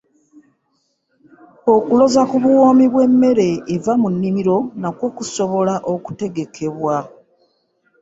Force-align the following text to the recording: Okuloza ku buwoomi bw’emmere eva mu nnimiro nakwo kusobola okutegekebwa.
Okuloza 1.75 2.21
ku 2.29 2.35
buwoomi 2.43 2.85
bw’emmere 2.91 3.49
eva 3.75 3.93
mu 4.01 4.07
nnimiro 4.13 4.55
nakwo 4.81 5.07
kusobola 5.17 5.73
okutegekebwa. 5.93 6.95